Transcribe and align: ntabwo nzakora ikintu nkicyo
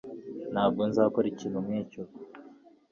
ntabwo 0.53 0.81
nzakora 0.89 1.27
ikintu 1.33 1.59
nkicyo 1.65 2.01